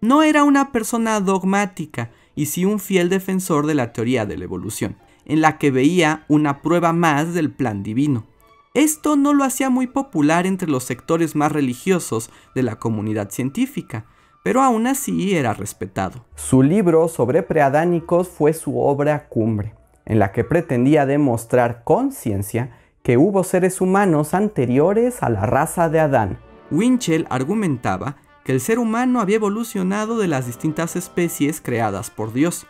No 0.00 0.22
era 0.22 0.44
una 0.44 0.72
persona 0.72 1.20
dogmática 1.20 2.10
y 2.34 2.46
sí 2.46 2.64
un 2.64 2.80
fiel 2.80 3.08
defensor 3.08 3.66
de 3.66 3.74
la 3.74 3.92
teoría 3.92 4.26
de 4.26 4.38
la 4.38 4.44
evolución, 4.44 4.96
en 5.26 5.40
la 5.40 5.58
que 5.58 5.70
veía 5.70 6.24
una 6.28 6.62
prueba 6.62 6.92
más 6.92 7.34
del 7.34 7.50
plan 7.50 7.82
divino. 7.82 8.26
Esto 8.72 9.16
no 9.16 9.34
lo 9.34 9.44
hacía 9.44 9.68
muy 9.68 9.88
popular 9.88 10.46
entre 10.46 10.70
los 10.70 10.84
sectores 10.84 11.34
más 11.34 11.52
religiosos 11.52 12.30
de 12.54 12.62
la 12.62 12.76
comunidad 12.76 13.30
científica, 13.30 14.06
pero 14.42 14.62
aún 14.62 14.86
así 14.86 15.34
era 15.34 15.52
respetado. 15.52 16.24
Su 16.34 16.62
libro 16.62 17.08
sobre 17.08 17.42
preadánicos 17.42 18.28
fue 18.28 18.52
su 18.52 18.78
obra 18.80 19.28
cumbre, 19.28 19.74
en 20.06 20.18
la 20.18 20.32
que 20.32 20.44
pretendía 20.44 21.04
demostrar 21.04 21.82
con 21.84 22.12
ciencia 22.12 22.78
que 23.10 23.16
hubo 23.16 23.42
seres 23.42 23.80
humanos 23.80 24.34
anteriores 24.34 25.24
a 25.24 25.30
la 25.30 25.44
raza 25.44 25.88
de 25.88 25.98
Adán. 25.98 26.38
Winchell 26.70 27.26
argumentaba 27.28 28.18
que 28.44 28.52
el 28.52 28.60
ser 28.60 28.78
humano 28.78 29.20
había 29.20 29.34
evolucionado 29.34 30.16
de 30.16 30.28
las 30.28 30.46
distintas 30.46 30.94
especies 30.94 31.60
creadas 31.60 32.08
por 32.08 32.32
Dios. 32.32 32.68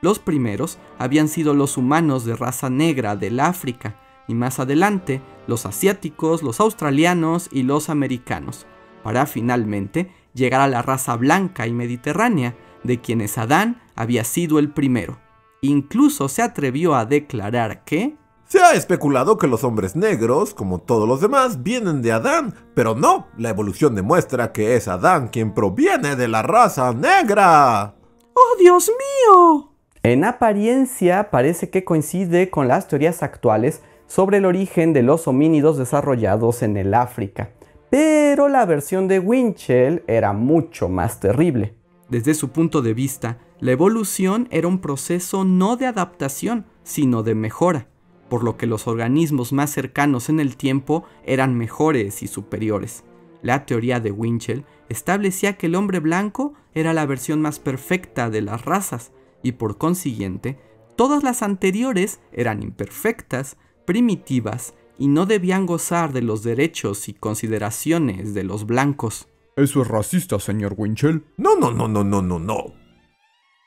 Los 0.00 0.18
primeros 0.20 0.78
habían 0.98 1.28
sido 1.28 1.52
los 1.52 1.76
humanos 1.76 2.24
de 2.24 2.34
raza 2.34 2.70
negra 2.70 3.14
del 3.14 3.38
África, 3.40 4.00
y 4.26 4.32
más 4.32 4.58
adelante 4.58 5.20
los 5.46 5.66
asiáticos, 5.66 6.42
los 6.42 6.60
australianos 6.60 7.50
y 7.52 7.62
los 7.62 7.90
americanos, 7.90 8.66
para 9.02 9.26
finalmente 9.26 10.10
llegar 10.32 10.62
a 10.62 10.68
la 10.68 10.80
raza 10.80 11.14
blanca 11.16 11.66
y 11.66 11.74
mediterránea, 11.74 12.56
de 12.84 13.02
quienes 13.02 13.36
Adán 13.36 13.82
había 13.96 14.24
sido 14.24 14.58
el 14.58 14.70
primero. 14.70 15.18
Incluso 15.60 16.30
se 16.30 16.40
atrevió 16.40 16.94
a 16.94 17.04
declarar 17.04 17.84
que... 17.84 18.16
Se 18.54 18.62
ha 18.62 18.74
especulado 18.74 19.36
que 19.36 19.48
los 19.48 19.64
hombres 19.64 19.96
negros, 19.96 20.54
como 20.54 20.78
todos 20.78 21.08
los 21.08 21.20
demás, 21.20 21.64
vienen 21.64 22.02
de 22.02 22.12
Adán, 22.12 22.54
pero 22.72 22.94
no, 22.94 23.26
la 23.36 23.48
evolución 23.48 23.96
demuestra 23.96 24.52
que 24.52 24.76
es 24.76 24.86
Adán 24.86 25.26
quien 25.26 25.52
proviene 25.52 26.14
de 26.14 26.28
la 26.28 26.42
raza 26.42 26.92
negra. 26.92 27.96
¡Oh, 28.32 28.56
Dios 28.60 28.92
mío! 28.92 29.72
En 30.04 30.24
apariencia 30.24 31.32
parece 31.32 31.68
que 31.68 31.82
coincide 31.82 32.48
con 32.48 32.68
las 32.68 32.86
teorías 32.86 33.24
actuales 33.24 33.82
sobre 34.06 34.36
el 34.36 34.44
origen 34.44 34.92
de 34.92 35.02
los 35.02 35.26
homínidos 35.26 35.76
desarrollados 35.76 36.62
en 36.62 36.76
el 36.76 36.94
África, 36.94 37.50
pero 37.90 38.46
la 38.46 38.64
versión 38.66 39.08
de 39.08 39.18
Winchell 39.18 40.04
era 40.06 40.32
mucho 40.32 40.88
más 40.88 41.18
terrible. 41.18 41.74
Desde 42.08 42.34
su 42.34 42.50
punto 42.50 42.82
de 42.82 42.94
vista, 42.94 43.38
la 43.58 43.72
evolución 43.72 44.46
era 44.52 44.68
un 44.68 44.78
proceso 44.78 45.42
no 45.42 45.74
de 45.76 45.86
adaptación, 45.86 46.66
sino 46.84 47.24
de 47.24 47.34
mejora, 47.34 47.88
por 48.34 48.42
lo 48.42 48.56
que 48.56 48.66
los 48.66 48.88
organismos 48.88 49.52
más 49.52 49.70
cercanos 49.70 50.28
en 50.28 50.40
el 50.40 50.56
tiempo 50.56 51.04
eran 51.24 51.56
mejores 51.56 52.20
y 52.20 52.26
superiores. 52.26 53.04
La 53.42 53.64
teoría 53.64 54.00
de 54.00 54.10
Winchell 54.10 54.64
establecía 54.88 55.56
que 55.56 55.66
el 55.66 55.76
hombre 55.76 56.00
blanco 56.00 56.54
era 56.74 56.92
la 56.92 57.06
versión 57.06 57.40
más 57.40 57.60
perfecta 57.60 58.30
de 58.30 58.40
las 58.40 58.64
razas, 58.64 59.12
y 59.44 59.52
por 59.52 59.78
consiguiente, 59.78 60.58
todas 60.96 61.22
las 61.22 61.44
anteriores 61.44 62.18
eran 62.32 62.64
imperfectas, 62.64 63.56
primitivas 63.84 64.74
y 64.98 65.06
no 65.06 65.26
debían 65.26 65.64
gozar 65.64 66.12
de 66.12 66.22
los 66.22 66.42
derechos 66.42 67.08
y 67.08 67.14
consideraciones 67.14 68.34
de 68.34 68.42
los 68.42 68.66
blancos. 68.66 69.28
Eso 69.54 69.82
es 69.82 69.86
racista, 69.86 70.40
señor 70.40 70.74
Winchell. 70.76 71.24
No, 71.36 71.54
no, 71.54 71.70
no, 71.70 71.86
no, 71.86 72.02
no, 72.02 72.20
no, 72.20 72.40
no. 72.40 72.83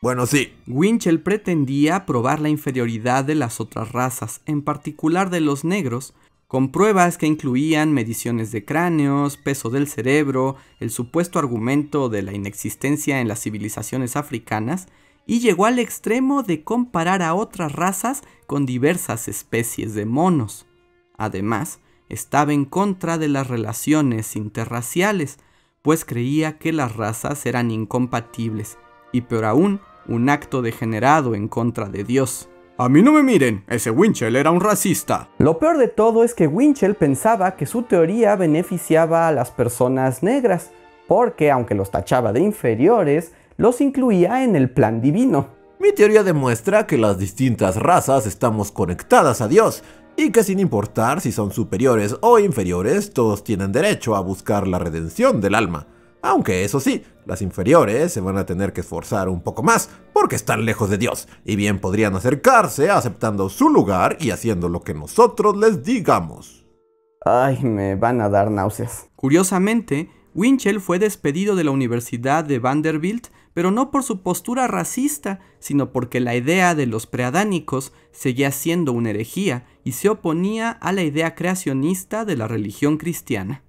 Bueno, 0.02 0.28
sí. 0.28 0.54
Winchell 0.68 1.22
pretendía 1.22 2.06
probar 2.06 2.40
la 2.40 2.50
inferioridad 2.50 3.26
de 3.26 3.36
las 3.36 3.60
otras 3.60 3.92
razas, 3.92 4.42
en 4.46 4.62
particular 4.62 5.30
de 5.30 5.42
los 5.42 5.64
negros, 5.64 6.14
con 6.48 6.72
pruebas 6.72 7.18
que 7.18 7.26
incluían 7.26 7.94
mediciones 7.94 8.52
de 8.52 8.64
cráneos, 8.64 9.38
peso 9.38 9.70
del 9.70 9.88
cerebro, 9.88 10.56
el 10.80 10.92
supuesto 10.92 11.40
argumento 11.40 12.10
de 12.10 12.22
la 12.22 12.34
inexistencia 12.34 13.20
en 13.20 13.28
las 13.28 13.42
civilizaciones 13.42 14.16
africanas 14.16 14.88
y 15.26 15.40
llegó 15.40 15.66
al 15.66 15.78
extremo 15.78 16.44
de 16.44 16.64
comparar 16.64 17.22
a 17.22 17.34
otras 17.34 17.74
razas 17.74 18.22
con 18.46 18.66
diversas 18.66 19.28
especies 19.28 19.94
de 19.94 20.06
monos. 20.06 20.68
Además, 21.18 21.80
estaba 22.08 22.54
en 22.54 22.64
contra 22.64 23.18
de 23.18 23.28
las 23.28 23.48
relaciones 23.48 24.38
interraciales, 24.38 25.40
pues 25.82 26.06
creía 26.06 26.58
que 26.60 26.72
las 26.72 26.96
razas 26.96 27.46
eran 27.46 27.72
incompatibles, 27.72 28.78
y 29.12 29.22
peor 29.22 29.46
aún, 29.46 29.82
un 30.08 30.30
acto 30.30 30.62
degenerado 30.62 31.36
en 31.36 31.48
contra 31.48 31.90
de 31.90 32.04
Dios. 32.04 32.50
A 32.78 32.90
mí 32.90 33.02
no 33.02 33.12
me 33.12 33.24
miren, 33.24 33.64
ese 33.68 33.90
Winchell 33.90 34.36
era 34.36 34.52
un 34.52 34.62
racista. 34.62 35.30
Lo 35.40 35.58
peor 35.58 35.78
de 35.78 35.88
todo 35.88 36.24
es 36.24 36.36
que 36.36 36.46
Winchell 36.46 36.94
pensaba 36.94 37.56
que 37.56 37.66
su 37.66 37.84
teoría 37.84 38.36
beneficiaba 38.36 39.28
a 39.28 39.32
las 39.32 39.50
personas 39.50 40.22
negras, 40.22 40.72
porque 41.08 41.50
aunque 41.50 41.74
los 41.74 41.90
tachaba 41.90 42.34
de 42.34 42.42
inferiores, 42.42 43.34
los 43.58 43.82
incluía 43.82 44.44
en 44.44 44.56
el 44.56 44.70
plan 44.70 45.02
divino. 45.02 45.48
Mi 45.80 45.92
teoría 45.92 46.24
demuestra 46.24 46.86
que 46.86 46.98
las 46.98 47.18
distintas 47.18 47.76
razas 47.76 48.26
estamos 48.26 48.72
conectadas 48.72 49.42
a 49.42 49.48
Dios 49.48 49.84
y 50.16 50.32
que 50.32 50.44
sin 50.44 50.60
importar 50.60 51.22
si 51.22 51.32
son 51.32 51.52
superiores 51.52 52.16
o 52.22 52.40
inferiores, 52.40 53.14
todos 53.14 53.44
tienen 53.44 53.72
derecho 53.72 54.16
a 54.16 54.22
buscar 54.22 54.68
la 54.68 54.80
redención 54.80 55.42
del 55.42 55.56
alma. 55.56 55.88
Aunque 56.28 56.66
eso 56.66 56.82
sí, 56.82 57.06
las 57.26 57.42
inferiores 57.42 58.12
se 58.12 58.20
van 58.20 58.38
a 58.38 58.46
tener 58.46 58.74
que 58.74 58.82
esforzar 58.82 59.30
un 59.30 59.42
poco 59.42 59.64
más 59.64 59.90
porque 60.12 60.36
están 60.36 60.66
lejos 60.66 60.90
de 60.90 60.98
Dios 60.98 61.28
y 61.46 61.56
bien 61.56 61.80
podrían 61.80 62.16
acercarse 62.16 62.90
aceptando 62.90 63.48
su 63.48 63.70
lugar 63.70 64.18
y 64.20 64.32
haciendo 64.32 64.68
lo 64.68 64.82
que 64.82 64.94
nosotros 64.94 65.56
les 65.56 65.84
digamos. 65.84 66.66
Ay, 67.24 67.64
me 67.64 67.96
van 67.96 68.20
a 68.20 68.28
dar 68.28 68.52
náuseas. 68.52 69.08
Curiosamente, 69.16 70.10
Winchell 70.36 70.82
fue 70.82 71.00
despedido 71.00 71.56
de 71.56 71.64
la 71.64 71.72
Universidad 71.72 72.44
de 72.44 72.60
Vanderbilt 72.60 73.28
pero 73.58 73.72
no 73.72 73.90
por 73.90 74.04
su 74.04 74.22
postura 74.22 74.68
racista, 74.68 75.40
sino 75.58 75.92
porque 75.92 76.20
la 76.20 76.36
idea 76.36 76.76
de 76.76 76.86
los 76.86 77.08
preadánicos 77.08 77.92
seguía 78.12 78.52
siendo 78.52 78.92
una 78.92 79.10
herejía 79.10 79.66
y 79.84 79.94
se 79.94 80.10
oponía 80.10 80.70
a 80.70 80.92
la 80.92 81.02
idea 81.02 81.34
creacionista 81.34 82.24
de 82.24 82.38
la 82.38 82.48
religión 82.48 82.98
cristiana. 82.98 83.64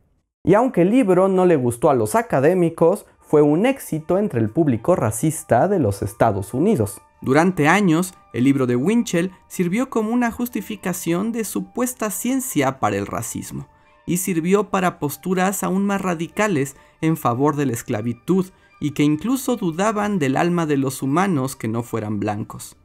Y 0.49 0.55
aunque 0.55 0.81
el 0.81 0.89
libro 0.89 1.29
no 1.29 1.45
le 1.45 1.57
gustó 1.57 1.91
a 1.91 1.95
los 1.95 2.15
académicos, 2.15 3.05
fue 3.21 3.43
un 3.43 3.67
éxito 3.67 4.17
entre 4.17 4.41
el 4.41 4.49
público 4.49 4.97
racista 4.97 5.69
de 5.69 5.79
los 5.79 6.01
Estados 6.01 6.55
Unidos. 6.55 7.03
Durante 7.21 7.69
años, 7.69 8.15
el 8.33 8.45
libro 8.45 8.67
de 8.67 8.75
Winchell 8.75 9.31
sirvió 9.47 9.91
como 9.91 10.09
una 10.09 10.31
justificación 10.31 11.33
de 11.33 11.45
supuesta 11.45 12.11
ciencia 12.11 12.81
para 12.81 12.97
el 12.97 13.07
racismo 13.07 13.69
y 14.07 14.17
sirvió 14.17 14.71
para 14.71 14.99
posturas 14.99 15.63
aún 15.63 15.85
más 15.85 16.01
radicales 16.01 16.77
en 17.03 17.19
favor 17.19 17.55
de 17.55 17.67
la 17.67 17.75
esclavitud 17.75 18.47
y 18.81 18.93
que 18.93 19.03
incluso 19.03 19.57
dudaban 19.57 20.19
del 20.19 20.35
alma 20.35 20.65
de 20.65 20.79
los 20.79 21.03
humanos 21.03 21.57
que 21.57 21.69
no 21.69 21.83
fueran 21.83 22.21
blancos. 22.21 22.79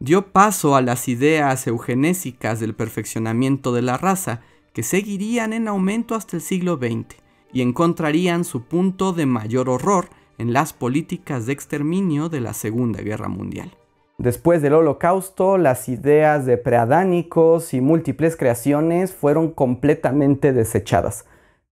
Dio 0.00 0.32
paso 0.32 0.74
a 0.74 0.82
las 0.82 1.06
ideas 1.06 1.68
eugenésicas 1.68 2.58
del 2.58 2.74
perfeccionamiento 2.74 3.72
de 3.72 3.82
la 3.82 3.96
raza 3.96 4.40
que 4.76 4.82
seguirían 4.82 5.54
en 5.54 5.68
aumento 5.68 6.14
hasta 6.14 6.36
el 6.36 6.42
siglo 6.42 6.76
XX 6.76 7.16
y 7.50 7.62
encontrarían 7.62 8.44
su 8.44 8.64
punto 8.64 9.14
de 9.14 9.24
mayor 9.24 9.70
horror 9.70 10.10
en 10.36 10.52
las 10.52 10.74
políticas 10.74 11.46
de 11.46 11.54
exterminio 11.54 12.28
de 12.28 12.42
la 12.42 12.52
Segunda 12.52 13.00
Guerra 13.00 13.28
Mundial. 13.28 13.70
Después 14.18 14.60
del 14.60 14.74
holocausto, 14.74 15.56
las 15.56 15.88
ideas 15.88 16.44
de 16.44 16.58
preadánicos 16.58 17.72
y 17.72 17.80
múltiples 17.80 18.36
creaciones 18.36 19.14
fueron 19.14 19.50
completamente 19.50 20.52
desechadas, 20.52 21.24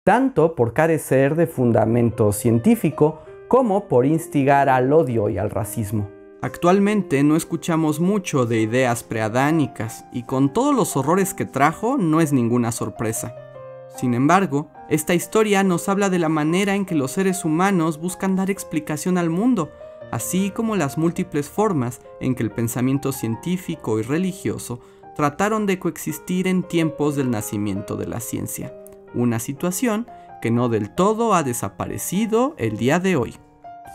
tanto 0.03 0.53
por 0.53 0.73
carecer 0.73 1.33
de 1.33 1.47
fundamento 1.47 2.31
científico 2.31 3.23
como 3.47 3.87
por 3.87 4.05
instigar 4.05 4.69
al 4.69 4.93
odio 4.93 5.27
y 5.27 5.39
al 5.39 5.49
racismo. 5.49 6.20
Actualmente 6.43 7.21
no 7.21 7.35
escuchamos 7.35 7.99
mucho 7.99 8.47
de 8.47 8.61
ideas 8.61 9.03
preadánicas 9.03 10.05
y 10.11 10.23
con 10.23 10.51
todos 10.51 10.75
los 10.75 10.97
horrores 10.97 11.35
que 11.35 11.45
trajo 11.45 11.99
no 11.99 12.19
es 12.19 12.33
ninguna 12.33 12.71
sorpresa. 12.71 13.35
Sin 13.95 14.15
embargo, 14.15 14.67
esta 14.89 15.13
historia 15.13 15.63
nos 15.63 15.87
habla 15.87 16.09
de 16.09 16.17
la 16.17 16.29
manera 16.29 16.73
en 16.73 16.85
que 16.85 16.95
los 16.95 17.11
seres 17.11 17.45
humanos 17.45 17.99
buscan 17.99 18.35
dar 18.35 18.49
explicación 18.49 19.19
al 19.19 19.29
mundo, 19.29 19.71
así 20.11 20.49
como 20.49 20.75
las 20.75 20.97
múltiples 20.97 21.47
formas 21.47 22.01
en 22.19 22.33
que 22.33 22.41
el 22.41 22.49
pensamiento 22.49 23.11
científico 23.11 23.99
y 23.99 24.01
religioso 24.01 24.79
trataron 25.15 25.67
de 25.67 25.77
coexistir 25.77 26.47
en 26.47 26.63
tiempos 26.63 27.15
del 27.15 27.29
nacimiento 27.29 27.97
de 27.97 28.07
la 28.07 28.19
ciencia, 28.19 28.73
una 29.13 29.37
situación 29.37 30.07
que 30.41 30.49
no 30.49 30.69
del 30.69 30.89
todo 30.95 31.35
ha 31.35 31.43
desaparecido 31.43 32.55
el 32.57 32.77
día 32.77 32.99
de 32.99 33.15
hoy. 33.15 33.35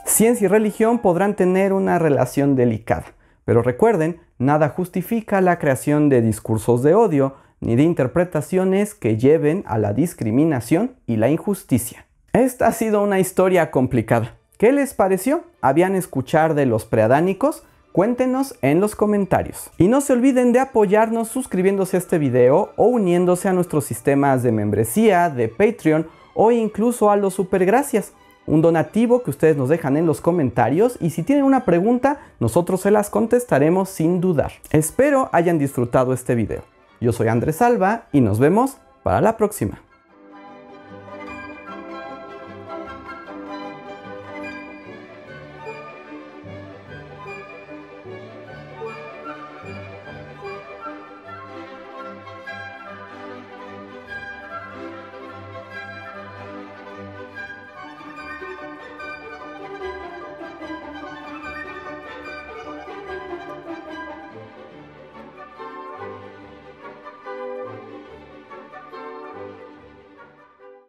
Ciencia 0.07 0.45
y 0.45 0.49
religión 0.49 1.01
podrán 1.01 1.35
tener 1.35 1.73
una 1.73 1.99
relación 1.99 2.55
delicada, 2.55 3.07
pero 3.45 3.61
recuerden, 3.61 4.21
nada 4.39 4.69
justifica 4.69 5.41
la 5.41 5.59
creación 5.59 6.09
de 6.09 6.23
discursos 6.23 6.85
de 6.85 6.95
odio, 6.95 7.35
ni 7.61 7.75
de 7.75 7.83
interpretaciones 7.83 8.95
que 8.95 9.19
lleven 9.19 9.65
a 9.67 9.79
la 9.79 9.93
discriminación 9.93 10.95
y 11.07 11.17
la 11.17 11.29
injusticia. 11.29 12.07
Esta 12.33 12.69
ha 12.69 12.73
sido 12.73 13.03
una 13.03 13.19
historia 13.19 13.73
complicada. 13.73 14.37
¿Qué 14.59 14.71
les 14.71 14.95
pareció? 14.95 15.43
¿Habían 15.61 15.97
escuchar 15.97 16.55
de 16.55 16.67
los 16.67 16.85
preadánicos? 16.85 17.65
Cuéntenos 17.91 18.55
en 18.63 18.79
los 18.79 18.95
comentarios. 18.95 19.71
Y 19.77 19.89
no 19.89 20.01
se 20.01 20.13
olviden 20.13 20.53
de 20.53 20.61
apoyarnos 20.61 21.29
suscribiéndose 21.29 21.97
a 21.97 21.99
este 21.99 22.19
video 22.19 22.71
o 22.77 22.87
uniéndose 22.87 23.49
a 23.49 23.53
nuestros 23.53 23.85
sistemas 23.85 24.45
de 24.45 24.53
membresía, 24.53 25.31
de 25.31 25.49
Patreon 25.49 26.07
o 26.33 26.53
incluso 26.53 27.11
a 27.11 27.17
los 27.17 27.35
supergracias. 27.35 28.13
Un 28.47 28.63
donativo 28.63 29.23
que 29.23 29.31
ustedes 29.31 29.57
nos 29.57 29.69
dejan 29.69 29.97
en 29.97 30.07
los 30.07 30.21
comentarios 30.21 30.97
y 31.01 31.11
si 31.11 31.23
tienen 31.23 31.45
una 31.45 31.65
pregunta, 31.65 32.21
nosotros 32.39 32.81
se 32.81 32.91
las 32.91 33.11
contestaremos 33.11 33.89
sin 33.89 34.21
dudar. 34.21 34.53
Espero 34.71 35.29
hayan 35.33 35.59
disfrutado 35.59 36.13
este 36.13 36.35
video. 36.35 36.63
Yo 37.01 37.13
soy 37.13 37.29
Andrés 37.29 37.57
Salva 37.57 38.05
y 38.13 38.21
nos 38.21 38.39
vemos 38.39 38.77
para 39.03 39.21
la 39.21 39.37
próxima. 39.37 39.86